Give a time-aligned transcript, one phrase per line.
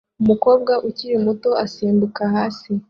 [0.21, 2.69] Umukobwa ukiri muto asimbuka hasi